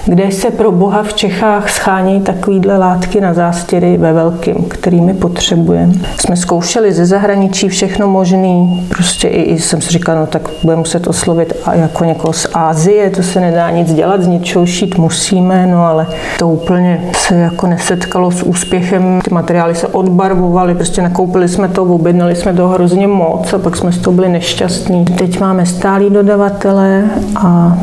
kde 0.06 0.30
se 0.30 0.50
pro 0.50 0.72
boha 0.72 1.02
v 1.02 1.14
Čechách 1.14 1.70
schánějí 1.70 2.20
takovýhle 2.20 2.78
látky 2.78 3.20
na 3.20 3.34
zástěry 3.34 3.96
ve 3.96 4.12
velkým, 4.12 4.54
kterými 4.54 5.14
potřebujeme. 5.14 5.92
Jsme 6.20 6.36
zkoušeli 6.36 6.92
ze 6.92 7.06
zahraničí 7.06 7.68
všechno 7.68 8.08
možný, 8.08 8.86
prostě 8.88 9.28
i, 9.28 9.42
i 9.42 9.58
jsem 9.58 9.80
si 9.80 9.90
říkala, 9.90 10.20
no 10.20 10.26
tak 10.26 10.42
budeme 10.62 10.78
muset 10.78 11.06
oslovit 11.06 11.52
a 11.64 11.75
jako 11.75 12.04
někoho 12.04 12.32
z 12.32 12.46
Ázie, 12.54 13.10
to 13.10 13.22
se 13.22 13.40
nedá 13.40 13.70
nic 13.70 13.94
dělat, 13.94 14.22
z 14.22 14.26
něčeho 14.26 14.66
šít 14.66 14.98
musíme, 14.98 15.66
no 15.66 15.86
ale 15.86 16.06
to 16.38 16.48
úplně 16.48 17.10
se 17.16 17.34
jako 17.34 17.66
nesetkalo 17.66 18.30
s 18.30 18.42
úspěchem. 18.42 19.20
Ty 19.25 19.34
materiály 19.34 19.75
se 19.75 19.86
odbarvovaly, 19.86 20.75
prostě 20.75 21.02
nakoupili 21.02 21.48
jsme 21.48 21.68
to, 21.68 21.82
objednali 21.82 22.36
jsme 22.36 22.54
to 22.54 22.68
hrozně 22.68 22.95
moc 23.06 23.52
a 23.52 23.58
pak 23.58 23.76
jsme 23.76 23.92
z 23.92 23.98
toho 23.98 24.14
byli 24.14 24.28
nešťastní. 24.28 25.04
Teď 25.04 25.40
máme 25.40 25.66
stálý 25.66 26.10
dodavatele 26.10 27.04
a 27.36 27.78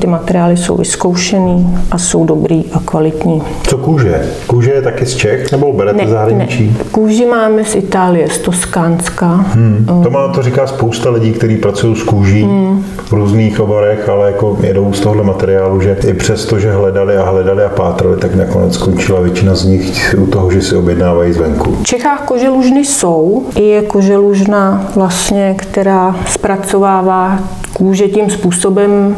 ty 0.00 0.06
materiály 0.06 0.56
jsou 0.56 0.76
vyzkoušený 0.76 1.78
a 1.90 1.98
jsou 1.98 2.24
dobrý 2.24 2.64
a 2.72 2.80
kvalitní. 2.84 3.42
Co 3.62 3.78
kůže? 3.78 4.22
Kůže 4.46 4.70
je 4.70 4.82
taky 4.82 5.06
z 5.06 5.16
Čech 5.16 5.52
nebo 5.52 5.72
berete 5.72 6.04
ne, 6.04 6.10
zahraničí? 6.10 6.74
Ne. 6.78 6.84
Kůži 6.90 7.26
máme 7.26 7.64
z 7.64 7.74
Itálie, 7.74 8.28
z 8.28 8.38
Toskánska. 8.38 9.26
Hmm. 9.26 10.00
To 10.02 10.10
má 10.10 10.28
to 10.28 10.42
říká 10.42 10.66
spousta 10.66 11.10
lidí, 11.10 11.32
kteří 11.32 11.56
pracují 11.56 11.96
s 11.96 12.02
kůží 12.02 12.42
hmm. 12.42 12.84
v 12.96 13.12
různých 13.12 13.60
oborech, 13.60 14.08
ale 14.08 14.26
jako 14.26 14.58
jedou 14.62 14.92
z 14.92 15.00
tohohle 15.00 15.24
materiálu, 15.24 15.80
že 15.80 15.96
i 16.06 16.14
přesto, 16.14 16.58
že 16.58 16.72
hledali 16.72 17.16
a 17.16 17.30
hledali 17.30 17.64
a 17.64 17.68
pátrali, 17.68 18.16
tak 18.16 18.34
nakonec 18.34 18.74
skončila 18.74 19.20
většina 19.20 19.54
z 19.54 19.64
nich 19.64 20.14
u 20.18 20.26
toho, 20.26 20.50
že 20.50 20.62
si 20.62 20.76
objednávají 20.76 21.32
zvenku. 21.32 21.76
V 21.80 21.82
Čechách 21.82 22.24
koželužny 22.24 22.84
jsou. 22.84 23.46
I 23.54 23.62
je 23.62 23.82
koželužna 23.82 24.90
vlastně, 24.94 25.54
která 25.58 26.16
zpracovává 26.26 27.38
kůže 27.72 28.08
tím 28.08 28.30
způsobem, 28.30 29.16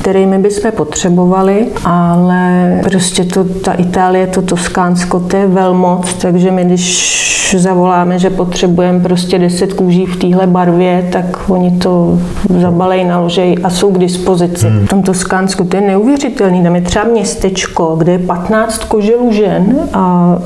kterými 0.00 0.38
bychom 0.38 0.72
potřebovali, 0.72 1.66
ale 1.84 2.80
prostě 2.82 3.24
to, 3.24 3.44
ta 3.44 3.72
Itálie, 3.72 4.26
to 4.26 4.42
Toskánsko, 4.42 5.20
to 5.20 5.36
je 5.36 5.46
velmoc, 5.46 6.14
takže 6.14 6.50
my 6.50 6.64
když 6.64 7.56
zavoláme, 7.58 8.18
že 8.18 8.30
potřebujeme 8.30 9.00
prostě 9.00 9.38
10 9.38 9.72
kůží 9.72 10.06
v 10.06 10.16
téhle 10.16 10.46
barvě, 10.46 11.08
tak 11.12 11.24
oni 11.48 11.70
to 11.70 12.18
zabalej, 12.60 13.04
naložej 13.04 13.56
a 13.64 13.70
jsou 13.70 13.92
k 13.92 13.98
dispozici. 13.98 14.66
Hmm. 14.66 14.86
V 14.86 14.88
tom 14.88 15.02
Toskánsku 15.02 15.64
to 15.64 15.76
je 15.76 15.82
neuvěřitelný. 15.82 16.62
Tam 16.62 16.74
je 16.74 16.80
třeba 16.80 17.04
městečko, 17.04 17.96
kde 17.98 18.12
je 18.12 18.18
15 18.18 18.84
koželů 18.84 19.32
žen 19.32 19.76
a 19.92 20.36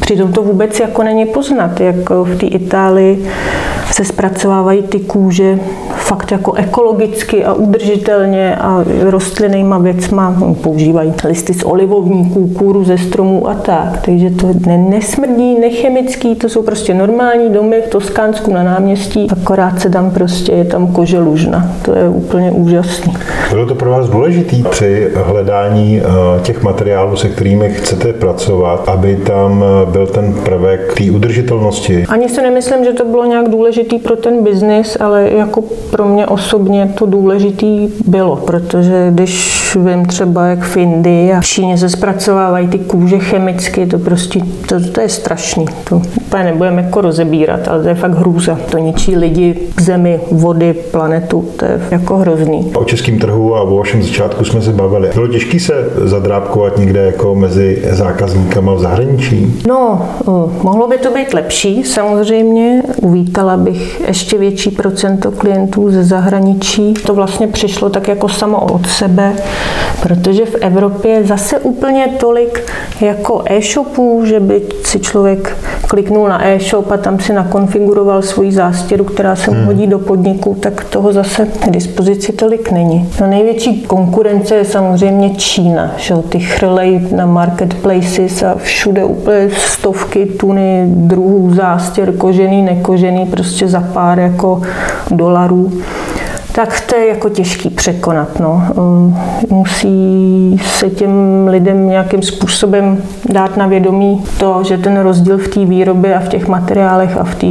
Přitom 0.00 0.32
to 0.32 0.42
vůbec 0.42 0.80
jako 0.80 1.02
není 1.02 1.26
poznat, 1.26 1.80
jak 1.80 2.10
v 2.10 2.36
té 2.36 2.46
Itálii 2.46 3.26
se 3.90 4.04
zpracovávají 4.04 4.82
ty 4.82 5.00
kůže 5.00 5.58
fakt 6.14 6.32
jako 6.32 6.52
ekologicky 6.52 7.44
a 7.44 7.52
udržitelně 7.52 8.56
a 8.56 8.84
rostlinnýma 9.02 9.78
věcma. 9.78 10.36
Používají 10.62 11.12
listy 11.24 11.54
z 11.54 11.64
olivovníků, 11.64 12.46
kůru 12.46 12.84
ze 12.84 12.98
stromů 12.98 13.48
a 13.48 13.54
tak. 13.54 14.00
Takže 14.04 14.30
to 14.30 14.50
ne, 14.66 14.78
nesmrdí, 14.78 15.58
nechemický, 15.60 16.34
to 16.34 16.48
jsou 16.48 16.62
prostě 16.62 16.94
normální 16.94 17.50
domy 17.50 17.82
v 17.86 17.90
Toskánsku 17.90 18.52
na 18.52 18.62
náměstí, 18.62 19.28
akorát 19.30 19.80
se 19.80 19.90
tam 19.90 20.10
prostě 20.10 20.52
je 20.52 20.64
tam 20.64 20.86
kože 20.86 21.18
lužna. 21.18 21.70
To 21.82 21.94
je 21.94 22.08
úplně 22.08 22.50
úžasný. 22.50 23.14
Bylo 23.50 23.66
to 23.66 23.74
pro 23.74 23.90
vás 23.90 24.08
důležitý 24.08 24.62
při 24.62 25.10
hledání 25.14 26.00
eh, 26.00 26.40
těch 26.42 26.62
materiálů, 26.62 27.16
se 27.16 27.28
kterými 27.28 27.70
chcete 27.70 28.12
pracovat, 28.12 28.88
aby 28.88 29.16
tam 29.16 29.64
eh, 29.64 29.90
byl 29.90 30.06
ten 30.06 30.34
prvek 30.44 30.94
té 30.98 31.10
udržitelnosti? 31.10 32.04
Ani 32.08 32.28
si 32.28 32.42
nemyslím, 32.42 32.84
že 32.84 32.92
to 32.92 33.04
bylo 33.04 33.24
nějak 33.24 33.48
důležitý 33.48 33.98
pro 33.98 34.16
ten 34.16 34.44
biznis, 34.44 34.96
ale 35.00 35.30
jako 35.30 35.62
pro 35.90 36.03
mě 36.04 36.26
osobně 36.26 36.92
to 36.98 37.06
důležitý 37.06 37.88
bylo, 38.06 38.36
protože 38.36 39.08
když 39.10 39.76
vím 39.76 40.06
třeba 40.06 40.46
jak 40.46 40.62
v 40.62 40.76
Indii 40.76 41.32
a 41.32 41.40
v 41.40 41.46
Číně 41.46 41.78
se 41.78 41.88
zpracovávají 41.88 42.68
ty 42.68 42.78
kůže 42.78 43.18
chemicky, 43.18 43.86
to 43.86 43.98
prostě, 43.98 44.40
to, 44.68 44.90
to 44.92 45.00
je 45.00 45.08
strašný. 45.08 45.64
To 45.88 46.02
úplně 46.16 46.44
nebudeme 46.44 46.82
jako 46.82 47.00
rozebírat, 47.00 47.68
ale 47.68 47.82
to 47.82 47.88
je 47.88 47.94
fakt 47.94 48.14
hrůza. 48.14 48.58
To 48.70 48.78
ničí 48.78 49.16
lidi, 49.16 49.56
zemi, 49.80 50.20
vody, 50.30 50.74
planetu, 50.90 51.44
to 51.56 51.64
je 51.64 51.80
jako 51.90 52.16
hrozný. 52.16 52.72
O 52.74 52.84
českém 52.84 53.18
trhu 53.18 53.56
a 53.56 53.60
o 53.60 53.76
vašem 53.76 54.02
začátku 54.02 54.44
jsme 54.44 54.62
se 54.62 54.72
bavili. 54.72 55.10
Bylo 55.14 55.28
těžké 55.28 55.60
se 55.60 55.74
zadrábkovat 56.04 56.78
někde 56.78 57.00
jako 57.00 57.34
mezi 57.34 57.82
zákazníkama 57.90 58.74
v 58.74 58.80
zahraničí? 58.80 59.60
No, 59.68 60.08
mohlo 60.62 60.88
by 60.88 60.98
to 60.98 61.10
být 61.10 61.34
lepší, 61.34 61.84
samozřejmě. 61.84 62.82
Uvítala 63.02 63.56
bych 63.56 64.02
ještě 64.08 64.38
větší 64.38 64.70
procento 64.70 65.30
klientů 65.30 65.83
ze 65.90 66.04
zahraničí. 66.04 66.94
To 66.94 67.14
vlastně 67.14 67.48
přišlo 67.48 67.90
tak 67.90 68.08
jako 68.08 68.28
samo 68.28 68.60
od 68.60 68.86
sebe, 68.86 69.32
protože 70.02 70.44
v 70.44 70.54
Evropě 70.54 71.24
zase 71.24 71.58
úplně 71.58 72.08
tolik 72.20 72.72
jako 73.00 73.42
e-shopů, 73.46 74.22
že 74.24 74.40
by 74.40 74.62
si 74.84 75.00
člověk 75.00 75.56
kliknul 75.88 76.28
na 76.28 76.46
e-shop 76.46 76.90
a 76.90 76.96
tam 76.96 77.18
si 77.18 77.32
nakonfiguroval 77.32 78.22
svoji 78.22 78.52
zástěru, 78.52 79.04
která 79.04 79.36
se 79.36 79.50
mu 79.50 79.56
hmm. 79.56 79.66
hodí 79.66 79.86
do 79.86 79.98
podniku, 79.98 80.56
tak 80.60 80.84
toho 80.84 81.12
zase 81.12 81.46
k 81.46 81.70
dispozici 81.70 82.32
tolik 82.32 82.70
není. 82.70 83.08
No 83.20 83.26
největší 83.26 83.82
konkurence 83.82 84.54
je 84.54 84.64
samozřejmě 84.64 85.30
Čína, 85.30 85.90
že 85.96 86.14
ty 86.28 86.40
chrlej 86.40 87.08
na 87.16 87.26
marketplaces 87.26 88.42
a 88.42 88.54
všude 88.56 89.04
úplně 89.04 89.50
stovky 89.56 90.26
tuny 90.26 90.84
druhů 90.86 91.54
zástěr, 91.54 92.12
kožený, 92.12 92.62
nekožený, 92.62 93.26
prostě 93.26 93.68
za 93.68 93.80
pár 93.80 94.18
jako 94.18 94.62
dolarů. 95.10 95.73
Tak 96.52 96.80
to 96.80 96.96
je 96.96 97.08
jako 97.08 97.28
těžký 97.28 97.70
překonat. 97.70 98.40
No. 98.40 98.62
Um, 98.76 99.18
musí 99.50 100.60
se 100.64 100.90
těm 100.90 101.46
lidem 101.48 101.88
nějakým 101.88 102.22
způsobem 102.22 103.02
dát 103.28 103.56
na 103.56 103.66
vědomí 103.66 104.24
to, 104.38 104.64
že 104.64 104.78
ten 104.78 105.00
rozdíl 105.00 105.38
v 105.38 105.48
té 105.48 105.64
výrobě 105.64 106.14
a 106.14 106.20
v 106.20 106.28
těch 106.28 106.48
materiálech 106.48 107.16
a 107.16 107.24
v 107.24 107.34
té 107.34 107.46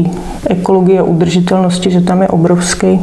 ekologii 0.49 0.99
a 0.99 1.03
udržitelnosti, 1.03 1.91
že 1.91 2.01
tam 2.01 2.21
je 2.21 2.27
obrovský. 2.27 2.99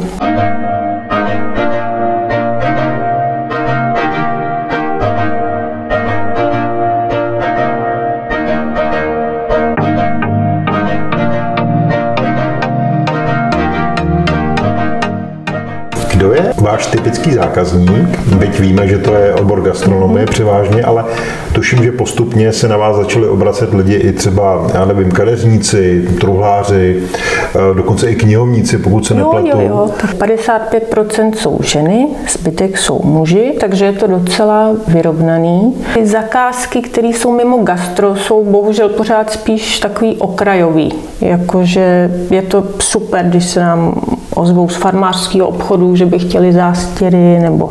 Váš 16.81 16.91
typický 16.91 17.33
zákazník, 17.33 18.19
byť 18.37 18.59
víme, 18.59 18.87
že 18.87 18.97
to 18.97 19.13
je 19.13 19.33
obor 19.33 19.61
gastronomie 19.61 20.25
převážně, 20.25 20.83
ale 20.83 21.05
tuším, 21.53 21.83
že 21.83 21.91
postupně 21.91 22.53
se 22.53 22.67
na 22.67 22.77
vás 22.77 22.95
začali 22.95 23.27
obracet 23.27 23.73
lidi 23.73 23.93
i 23.93 24.11
třeba, 24.11 24.67
já 24.73 24.85
nevím, 24.85 25.11
kadeřníci, 25.11 26.07
truhláři, 26.19 27.03
eh, 27.03 27.73
dokonce 27.73 28.11
i 28.11 28.15
knihovníci, 28.15 28.77
pokud 28.77 29.05
se 29.05 29.13
nepletu. 29.13 29.47
Jo, 29.47 29.61
jo, 29.61 29.91
tak 30.01 30.13
55% 30.13 31.35
jsou 31.35 31.59
ženy, 31.63 32.07
zbytek 32.29 32.77
jsou 32.77 33.01
muži, 33.03 33.57
takže 33.59 33.85
je 33.85 33.93
to 33.93 34.07
docela 34.07 34.71
vyrovnaný. 34.87 35.75
Ty 35.93 36.05
zakázky, 36.05 36.81
které 36.81 37.07
jsou 37.07 37.31
mimo 37.31 37.57
gastro, 37.57 38.15
jsou 38.15 38.45
bohužel 38.45 38.89
pořád 38.89 39.31
spíš 39.31 39.79
takový 39.79 40.17
okrajový. 40.17 40.93
Jakože 41.21 42.11
je 42.29 42.41
to 42.41 42.63
super, 42.79 43.25
když 43.25 43.45
se 43.45 43.59
nám 43.59 44.01
ozvou 44.41 44.69
z 44.69 44.75
farmářského 44.75 45.47
obchodu, 45.47 45.95
že 45.95 46.05
by 46.05 46.19
chtěli 46.19 46.53
zástěry, 46.53 47.39
nebo 47.39 47.69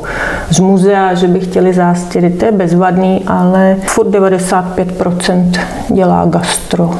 z 0.50 0.61
muzea, 0.61 1.15
že 1.15 1.27
by 1.27 1.41
chtěli 1.41 1.73
zástěry. 1.73 2.31
To 2.31 2.45
je 2.45 2.53
bezvadný, 2.53 3.25
ale 3.27 3.77
furt 3.87 4.09
95% 4.09 5.50
dělá 5.95 6.25
gastro. 6.25 6.91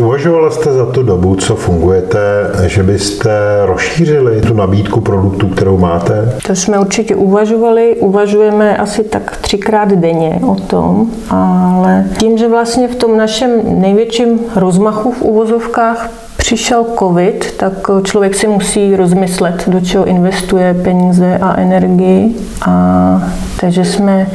Uvažovala 0.00 0.50
jste 0.50 0.72
za 0.72 0.86
tu 0.86 1.02
dobu, 1.02 1.34
co 1.36 1.56
fungujete, 1.56 2.18
že 2.66 2.82
byste 2.82 3.30
rozšířili 3.64 4.40
tu 4.40 4.54
nabídku 4.54 5.00
produktů, 5.00 5.48
kterou 5.48 5.78
máte? 5.78 6.38
To 6.46 6.54
jsme 6.54 6.78
určitě 6.78 7.16
uvažovali. 7.16 7.96
Uvažujeme 8.00 8.76
asi 8.76 9.04
tak 9.04 9.36
třikrát 9.36 9.88
denně 9.88 10.40
o 10.48 10.54
tom, 10.54 11.06
ale 11.30 12.04
tím, 12.18 12.38
že 12.38 12.48
vlastně 12.48 12.88
v 12.88 12.94
tom 12.94 13.16
našem 13.16 13.50
největším 13.80 14.40
rozmachu 14.56 15.12
v 15.12 15.22
uvozovkách 15.22 16.10
přišel 16.42 16.84
covid, 16.98 17.54
tak 17.56 17.72
člověk 18.02 18.34
si 18.34 18.46
musí 18.48 18.96
rozmyslet, 18.96 19.68
do 19.68 19.80
čeho 19.80 20.04
investuje 20.04 20.74
peníze 20.74 21.38
a 21.42 21.60
energii. 21.60 22.36
A 22.66 23.22
takže 23.60 23.84
jsme 23.84 24.26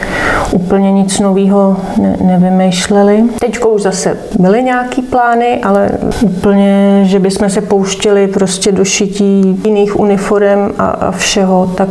úplně 0.52 0.92
nic 0.92 1.20
nového 1.20 1.78
ne- 2.02 2.18
nevymýšleli. 2.22 3.24
Teď 3.40 3.64
už 3.66 3.82
zase 3.82 4.18
byly 4.40 4.64
nějaký 4.64 5.02
plány, 5.02 5.60
ale 5.64 5.90
úplně, 6.22 7.02
že 7.04 7.20
bychom 7.20 7.50
se 7.50 7.62
pouštěli 7.62 8.28
prostě 8.28 8.72
do 8.72 8.86
šití 8.86 9.60
jiných 9.66 10.00
uniform 10.00 10.72
a, 10.78 10.88
a 10.88 11.12
všeho, 11.12 11.72
tak 11.78 11.90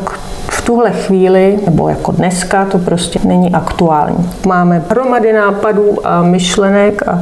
v 0.49 0.67
tuhle 0.67 0.91
chvíli, 0.91 1.59
nebo 1.67 1.89
jako 1.89 2.13
dneska, 2.13 2.65
to 2.65 2.79
prostě 2.79 3.19
není 3.25 3.53
aktuální. 3.53 4.31
Máme 4.47 4.83
hromady 4.91 5.33
nápadů 5.33 5.99
a 6.05 6.23
myšlenek 6.23 7.09
a 7.09 7.21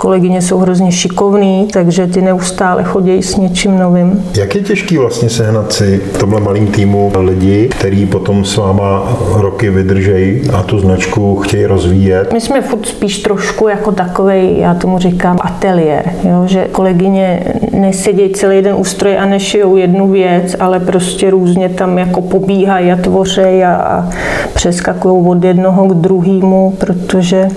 kolegyně 0.00 0.42
jsou 0.42 0.58
hrozně 0.58 0.92
šikovný, 0.92 1.68
takže 1.72 2.06
ty 2.06 2.22
neustále 2.22 2.84
chodí 2.84 3.22
s 3.22 3.36
něčím 3.36 3.78
novým. 3.78 4.24
Jak 4.36 4.54
je 4.54 4.60
těžký 4.60 4.96
vlastně 4.96 5.28
sehnat 5.28 5.72
si 5.72 6.00
v 6.14 6.18
tomhle 6.18 6.40
malém 6.40 6.66
týmu 6.66 7.12
lidi, 7.18 7.68
který 7.68 8.06
potom 8.06 8.44
s 8.44 8.56
váma 8.56 9.18
roky 9.34 9.70
vydržejí 9.70 10.50
a 10.50 10.62
tu 10.62 10.78
značku 10.78 11.36
chtějí 11.36 11.66
rozvíjet? 11.66 12.32
My 12.32 12.40
jsme 12.40 12.62
furt 12.62 12.86
spíš 12.86 13.18
trošku 13.18 13.68
jako 13.68 13.92
takový, 13.92 14.58
já 14.58 14.74
tomu 14.74 14.98
říkám, 14.98 15.38
ateliér, 15.40 16.02
jo? 16.24 16.42
že 16.46 16.68
kolegyně 16.72 17.44
nesedí 17.72 18.30
celý 18.30 18.62
den 18.62 18.74
u 18.78 18.84
stroje 18.84 19.18
a 19.18 19.26
nešijou 19.26 19.76
jednu 19.76 20.08
věc, 20.08 20.56
ale 20.60 20.80
prostě 20.80 21.30
různě 21.30 21.68
tam 21.68 21.98
jako 21.98 22.22
pobíhají 22.22 22.92
a 22.92 22.96
tvořejí 22.96 23.64
a, 23.64 23.74
a 23.74 24.10
přeskakují 24.54 25.26
od 25.26 25.44
jednoho 25.44 25.88
k 25.88 25.94
druhému, 25.94 26.76
protože 26.78 27.48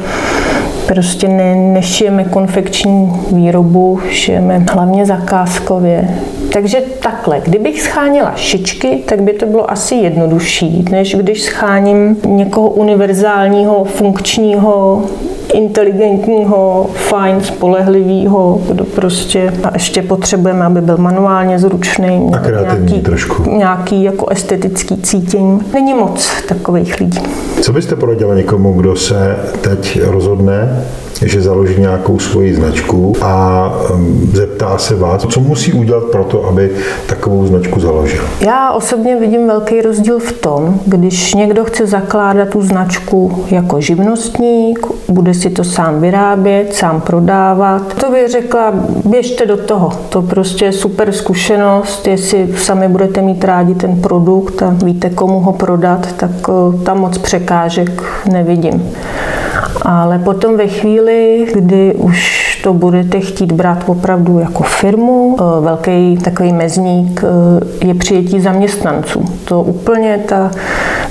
Prostě 0.88 1.28
ne, 1.28 1.56
nešijeme 1.56 2.24
konfekční 2.24 3.14
výrobu, 3.32 4.00
šijeme 4.10 4.66
hlavně 4.72 5.06
zakázkově. 5.06 6.10
Takže 6.54 6.78
takhle, 7.00 7.42
kdybych 7.46 7.82
scháněla 7.82 8.34
šičky, 8.36 9.04
tak 9.06 9.22
by 9.22 9.34
to 9.34 9.46
bylo 9.46 9.72
asi 9.72 9.96
jednodušší, 9.96 10.86
než 10.92 11.16
když 11.16 11.42
scháním 11.42 12.18
někoho 12.26 12.70
univerzálního, 12.70 13.84
funkčního, 13.84 15.04
inteligentního, 15.54 16.90
fajn, 16.94 17.42
spolehlivého, 17.42 18.62
kdo 18.72 18.84
prostě 18.84 19.54
a 19.64 19.70
ještě 19.74 20.02
potřebujeme, 20.02 20.66
aby 20.66 20.82
byl 20.82 20.98
manuálně 20.98 21.60
zručný. 21.60 22.32
A 22.34 22.38
kreativní 22.38 22.86
nějaký, 22.86 23.06
trošku. 23.06 23.50
Nějaký 23.58 24.04
jako 24.04 24.30
estetický 24.30 24.98
cítění. 24.98 25.60
Není 25.74 25.94
moc 25.94 26.30
takových 26.48 27.00
lidí. 27.00 27.20
Co 27.62 27.74
byste 27.74 27.96
poradila 27.96 28.36
někomu, 28.36 28.74
kdo 28.74 28.96
se 28.96 29.36
teď 29.62 30.00
rozhodne 30.04 30.84
že 31.22 31.42
založí 31.42 31.82
nějakou 31.82 32.20
svoji 32.20 32.56
značku 32.56 33.14
a 33.22 33.74
zeptá 34.34 34.78
se 34.78 34.96
vás, 34.96 35.26
co 35.30 35.40
musí 35.40 35.74
udělat 35.74 36.04
pro 36.04 36.24
to, 36.24 36.46
aby 36.46 36.72
takovou 37.08 37.46
značku 37.46 37.80
založil. 37.80 38.24
Já 38.42 38.72
osobně 38.72 39.16
vidím 39.16 39.48
velký 39.48 39.82
rozdíl 39.82 40.20
v 40.20 40.32
tom, 40.32 40.80
když 40.86 41.34
někdo 41.34 41.66
chce 41.66 41.88
zakládat 41.88 42.50
tu 42.50 42.62
značku 42.62 43.46
jako 43.48 43.82
živnostník, 43.82 44.88
bude 45.10 45.34
si 45.34 45.50
to 45.50 45.64
sám 45.64 46.02
vyrábět, 46.02 46.74
sám 46.74 47.02
prodávat. 47.02 47.94
To 47.94 48.12
bych 48.12 48.28
řekla, 48.30 48.74
běžte 49.06 49.46
do 49.46 49.58
toho. 49.58 49.92
To 50.10 50.22
prostě 50.22 50.66
je 50.66 50.72
super 50.72 51.12
zkušenost, 51.12 52.08
jestli 52.08 52.50
sami 52.58 52.88
budete 52.88 53.22
mít 53.22 53.44
rádi 53.44 53.76
ten 53.76 54.02
produkt 54.02 54.64
a 54.64 54.76
víte, 54.86 55.10
komu 55.10 55.40
ho 55.40 55.54
prodat, 55.54 56.14
tak 56.18 56.32
eh, 56.50 56.84
tam 56.84 57.00
moc 57.00 57.18
překážek 57.18 58.04
nevidím. 58.32 58.94
Ale 59.82 60.20
potom 60.20 60.58
ve 60.58 60.68
chvíli, 60.68 61.48
kdy 61.54 61.94
už 61.94 62.44
to 62.64 62.74
budete 62.74 63.20
chtít 63.20 63.52
brát 63.52 63.84
opravdu 63.86 64.40
jako 64.40 64.64
firmu, 64.64 65.38
eh, 65.40 65.62
velký 65.62 66.18
takový 66.18 66.54
mezník 66.54 67.24
eh, 67.24 67.88
je 67.88 67.94
přijetí 67.94 68.42
zaměstnanců. 68.42 69.26
To 69.46 69.62
úplně 69.62 70.18
ta 70.18 70.52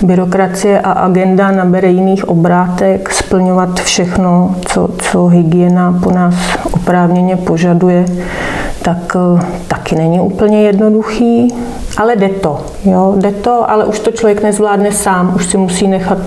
byrokracie 0.03 0.81
a 0.81 0.93
agenda 0.93 1.51
nabere 1.51 1.89
jiných 1.89 2.29
obrátek, 2.29 3.13
splňovat 3.13 3.81
všechno, 3.81 4.55
co, 4.67 4.89
co 4.99 5.27
hygiena 5.27 6.01
po 6.03 6.11
nás 6.11 6.35
oprávněně 6.73 7.37
požaduje, 7.37 8.05
tak 8.83 9.17
eh, 9.17 9.43
taky 9.69 9.97
není 9.97 10.21
úplně 10.21 10.63
jednoduchý, 10.63 11.55
ale 11.97 12.17
jde 12.17 12.29
to. 12.29 12.61
Jo, 12.85 13.15
jde 13.17 13.31
to, 13.31 13.71
ale 13.71 13.85
už 13.85 13.99
to 13.99 14.11
člověk 14.11 14.43
nezvládne 14.43 14.93
sám, 14.93 15.33
už 15.37 15.47
si 15.47 15.57
musí 15.57 15.89
nechat 15.89 16.19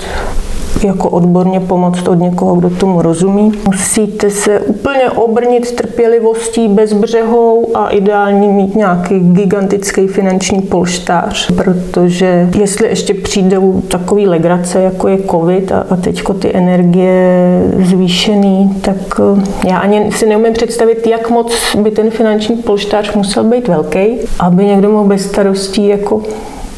jako 0.84 1.10
odborně 1.10 1.60
pomoct 1.60 2.08
od 2.08 2.16
někoho, 2.16 2.56
kdo 2.56 2.70
tomu 2.70 3.02
rozumí. 3.02 3.52
Musíte 3.68 4.30
se 4.30 4.60
úplně 4.60 5.10
obrnit 5.10 5.76
trpělivostí 5.76 6.68
bezbřehou 6.68 7.78
a 7.78 7.90
ideálně 7.90 8.48
mít 8.48 8.76
nějaký 8.76 9.20
gigantický 9.20 10.08
finanční 10.08 10.62
polštář, 10.62 11.52
protože 11.52 12.50
jestli 12.60 12.88
ještě 12.88 13.14
přijdou 13.14 13.82
takový 13.88 14.28
legrace, 14.28 14.82
jako 14.82 15.08
je 15.08 15.18
covid 15.32 15.72
a, 15.72 15.86
a 15.90 15.96
teďko 15.96 16.34
ty 16.34 16.56
energie 16.56 17.62
zvýšený, 17.84 18.76
tak 18.82 19.20
eh, 19.20 19.68
já 19.68 19.78
ani 19.78 20.12
si 20.12 20.26
neumím 20.26 20.54
představit, 20.54 21.08
jak 21.08 21.30
moc 21.30 21.76
by 21.76 21.92
ten 21.92 22.10
finanční 22.10 22.56
polštář 22.56 23.16
musel 23.16 23.44
být 23.44 23.68
velký, 23.68 24.18
aby 24.40 24.66
někdo 24.66 24.90
mohl 24.90 25.08
bez 25.08 25.26
starostí 25.26 25.88
jako 25.88 26.22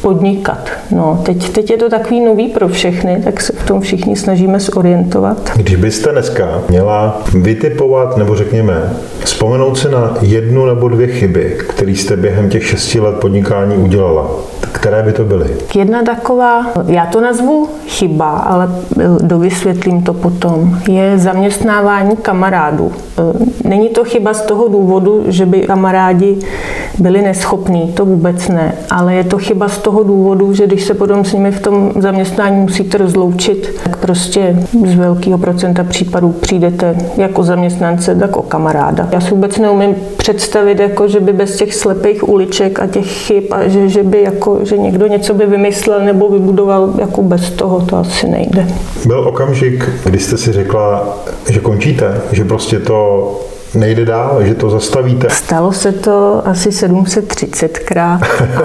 podnikat. 0.02 0.68
No, 0.90 1.22
teď, 1.22 1.48
teď 1.48 1.70
je 1.70 1.76
to 1.76 1.90
takový 1.90 2.20
nový 2.20 2.48
pro 2.48 2.68
všechny, 2.68 3.22
tak 3.24 3.40
se 3.40 3.52
v 3.52 3.66
tom 3.66 3.80
všichni 3.80 4.16
snažíme 4.16 4.60
zorientovat. 4.60 5.50
Když 5.56 5.76
byste 5.76 6.12
dneska 6.12 6.62
měla 6.68 7.22
vytipovat, 7.34 8.16
nebo 8.16 8.36
řekněme, 8.36 8.92
vzpomenout 9.24 9.78
se 9.78 9.90
na 9.90 10.16
jednu 10.20 10.66
nebo 10.66 10.88
dvě 10.88 11.06
chyby, 11.06 11.58
které 11.68 11.92
jste 11.92 12.16
během 12.16 12.48
těch 12.48 12.66
šesti 12.66 13.00
let 13.00 13.16
podnikání 13.20 13.76
udělala, 13.76 14.30
které 14.72 15.02
by 15.02 15.12
to 15.12 15.24
byly? 15.24 15.46
Jedna 15.74 16.02
taková, 16.02 16.66
já 16.86 17.06
to 17.06 17.20
nazvu 17.20 17.68
chyba, 17.86 18.30
ale 18.30 18.68
dovysvětlím 19.20 20.02
to 20.02 20.14
potom, 20.14 20.78
je 20.88 21.18
zaměstnávání 21.18 22.16
kamarádů. 22.16 22.92
Není 23.64 23.88
to 23.88 24.04
chyba 24.04 24.34
z 24.34 24.42
toho 24.42 24.68
důvodu, 24.68 25.24
že 25.26 25.46
by 25.46 25.60
kamarádi 25.60 26.38
byli 26.98 27.22
neschopní, 27.22 27.92
to 27.92 28.04
vůbec 28.04 28.48
ne, 28.48 28.74
ale 28.90 29.14
je 29.14 29.24
to 29.24 29.38
chyba 29.38 29.68
z 29.68 29.78
toho 29.78 29.87
toho 29.88 30.02
důvodu, 30.02 30.54
že 30.54 30.66
když 30.66 30.84
se 30.84 30.94
potom 30.94 31.24
s 31.24 31.32
nimi 31.32 31.52
v 31.52 31.60
tom 31.60 31.92
zaměstnání 31.98 32.60
musíte 32.60 32.98
rozloučit, 32.98 33.80
tak 33.84 33.96
prostě 33.96 34.56
z 34.86 34.94
velkého 34.94 35.38
procenta 35.38 35.84
případů 35.84 36.32
přijdete 36.32 36.96
jako 37.16 37.42
zaměstnance, 37.42 38.14
tak 38.14 38.36
o 38.36 38.42
kamaráda. 38.42 39.08
Já 39.12 39.20
si 39.20 39.30
vůbec 39.30 39.58
neumím 39.58 39.96
představit, 40.16 40.78
jako, 40.78 41.08
že 41.08 41.20
by 41.20 41.32
bez 41.32 41.56
těch 41.56 41.74
slepých 41.74 42.28
uliček 42.28 42.80
a 42.80 42.86
těch 42.86 43.06
chyb 43.06 43.44
a 43.50 43.68
že, 43.68 43.88
že 43.88 44.02
by 44.02 44.22
jako, 44.22 44.58
že 44.62 44.78
někdo 44.78 45.06
něco 45.06 45.34
by 45.34 45.46
vymyslel 45.46 46.04
nebo 46.04 46.28
vybudoval 46.28 46.94
jako 46.98 47.22
bez 47.22 47.50
toho, 47.50 47.80
to 47.80 47.96
asi 47.96 48.28
nejde. 48.28 48.66
Byl 49.06 49.20
okamžik, 49.20 49.88
kdy 50.04 50.18
jste 50.18 50.36
si 50.36 50.52
řekla, 50.52 51.18
že 51.50 51.60
končíte, 51.60 52.20
že 52.32 52.44
prostě 52.44 52.78
to 52.78 53.30
nejde 53.74 54.04
dál, 54.04 54.38
že 54.44 54.54
to 54.54 54.70
zastavíte? 54.70 55.30
Stalo 55.30 55.72
se 55.72 55.92
to 55.92 56.42
asi 56.44 56.68
730krát. 56.68 58.18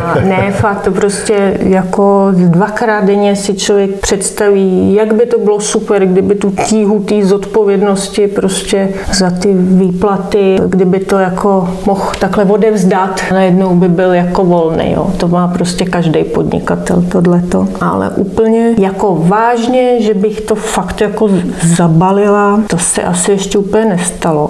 A 0.03 0.19
ne, 0.23 0.51
fakt 0.51 0.81
to 0.81 0.91
prostě 0.91 1.57
jako 1.59 2.27
dvakrát 2.31 3.05
denně 3.05 3.35
si 3.35 3.53
člověk 3.53 3.99
představí, 3.99 4.93
jak 4.93 5.13
by 5.13 5.25
to 5.25 5.39
bylo 5.39 5.59
super, 5.59 6.05
kdyby 6.05 6.35
tu 6.35 6.51
tíhu 6.51 6.99
té 6.99 7.25
zodpovědnosti 7.25 8.27
prostě 8.27 8.89
za 9.13 9.31
ty 9.31 9.53
výplaty, 9.53 10.57
kdyby 10.65 10.99
to 10.99 11.19
jako 11.19 11.69
mohl 11.85 12.11
takhle 12.19 12.45
odevzdat, 12.45 13.21
najednou 13.31 13.75
by 13.75 13.87
byl 13.87 14.13
jako 14.13 14.45
volný. 14.45 14.91
Jo. 14.91 15.07
To 15.17 15.27
má 15.27 15.47
prostě 15.47 15.85
každý 15.85 16.23
podnikatel 16.23 17.03
tohleto. 17.11 17.67
Ale 17.81 18.09
úplně 18.09 18.75
jako 18.77 19.15
vážně, 19.15 20.01
že 20.01 20.13
bych 20.13 20.41
to 20.41 20.55
fakt 20.55 21.01
jako 21.01 21.29
zabalila, 21.75 22.59
to 22.67 22.77
se 22.77 23.03
asi 23.03 23.31
ještě 23.31 23.57
úplně 23.57 23.85
nestalo. 23.85 24.49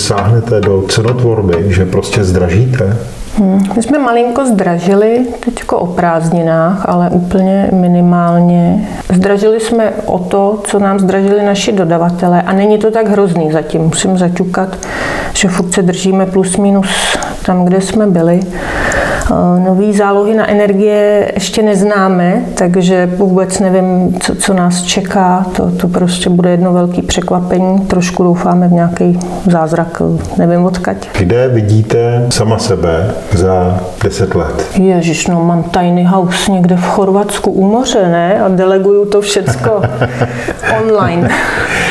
Sáhnete 0.00 0.60
do 0.60 0.82
cenotvorby, 0.82 1.64
že 1.68 1.86
prostě 1.86 2.24
zdražíte? 2.24 2.96
Hmm. 3.38 3.62
My 3.76 3.82
jsme 3.82 3.98
malinko 3.98 4.46
zdražili, 4.46 5.26
teď 5.44 5.58
jako 5.58 5.78
o 5.78 5.86
prázdninách, 5.86 6.88
ale 6.88 7.10
úplně 7.10 7.68
minimálně. 7.72 8.88
Zdražili 9.14 9.60
jsme 9.60 9.92
o 10.06 10.18
to, 10.18 10.60
co 10.64 10.78
nám 10.78 10.98
zdražili 10.98 11.44
naši 11.44 11.72
dodavatelé 11.72 12.42
a 12.42 12.52
není 12.52 12.78
to 12.78 12.90
tak 12.90 13.08
hrozný 13.08 13.52
zatím, 13.52 13.82
musím 13.82 14.18
zaťukat, 14.18 14.76
že 15.34 15.48
furt 15.48 15.72
se 15.72 15.82
držíme 15.82 16.26
plus 16.26 16.56
minus 16.56 17.16
tam, 17.46 17.64
kde 17.64 17.80
jsme 17.80 18.06
byli. 18.06 18.40
Eh, 19.30 19.60
Nové 19.60 19.92
zálohy 19.92 20.34
na 20.34 20.50
energie 20.50 21.30
ještě 21.34 21.62
neznáme, 21.62 22.42
takže 22.54 23.06
vůbec 23.16 23.60
nevím, 23.60 24.18
co, 24.20 24.34
co 24.34 24.54
nás 24.54 24.82
čeká. 24.82 25.46
To, 25.56 25.70
to 25.70 25.88
prostě 25.88 26.30
bude 26.30 26.50
jedno 26.50 26.72
velké 26.72 27.02
překvapení. 27.02 27.78
Trošku 27.78 28.22
doufáme 28.22 28.68
v 28.68 28.72
nějaký 28.72 29.18
zázrak, 29.50 30.02
nevím 30.36 30.64
odkaď. 30.64 31.08
Kde 31.18 31.48
vidíte 31.48 32.26
sama 32.30 32.58
sebe 32.58 33.10
za 33.32 33.80
10 34.04 34.34
let? 34.34 34.66
Ježiš, 34.74 35.26
no 35.26 35.44
mám 35.44 35.62
tiny 35.62 36.04
house 36.04 36.52
někde 36.52 36.76
v 36.76 36.84
Chorvatsku 36.84 37.50
u 37.50 37.66
moře, 37.66 38.08
ne? 38.08 38.40
A 38.40 38.48
deleguju 38.48 39.04
to 39.04 39.20
všecko 39.20 39.82
online. 40.82 41.28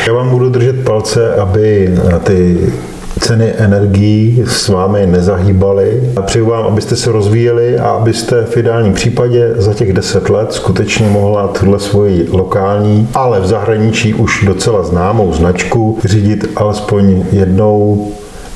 Já 0.08 0.14
vám 0.14 0.30
budu 0.30 0.50
držet 0.50 0.84
palce, 0.84 1.36
aby 1.36 1.96
ty 2.24 2.58
ceny 3.20 3.54
energií 3.58 4.44
s 4.48 4.68
vámi 4.68 5.08
nezahýbaly. 5.08 6.04
Přeju 6.26 6.46
vám, 6.46 6.66
abyste 6.66 6.96
se 6.96 7.12
rozvíjeli 7.12 7.80
a 7.80 7.90
abyste 7.90 8.46
v 8.46 8.58
ideálním 8.58 8.94
případě 8.94 9.54
za 9.56 9.74
těch 9.74 9.94
10 9.94 10.30
let 10.30 10.54
skutečně 10.54 11.10
mohla 11.10 11.48
tuhle 11.48 11.80
svoji 11.80 12.28
lokální, 12.32 13.08
ale 13.14 13.40
v 13.40 13.46
zahraničí 13.46 14.14
už 14.14 14.44
docela 14.46 14.84
známou 14.84 15.34
značku 15.34 16.00
řídit 16.06 16.48
alespoň 16.56 17.24
jednou 17.32 18.08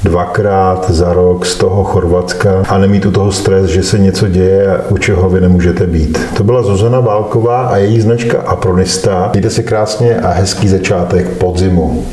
dvakrát 0.04 0.92
za 0.92 1.14
rok 1.14 1.46
z 1.46 1.56
toho 1.56 1.84
Chorvatska 1.84 2.64
a 2.70 2.78
nemít 2.78 3.06
u 3.06 3.12
toho 3.12 3.32
stres, 3.32 3.70
že 3.70 3.84
se 3.84 4.00
něco 4.00 4.28
děje, 4.28 4.78
u 4.90 4.98
čeho 4.98 5.30
vy 5.30 5.42
nemůžete 5.42 5.88
být. 5.88 6.20
To 6.38 6.44
byla 6.44 6.64
Zuzana 6.64 7.00
Válková 7.00 7.66
a 7.68 7.78
její 7.78 8.02
značka 8.02 8.42
Apronista. 8.42 9.30
Mějte 9.34 9.50
se 9.50 9.64
krásně 9.64 10.18
a 10.18 10.32
hezký 10.32 10.68
začátek 10.68 11.30
podzimu. 11.30 12.04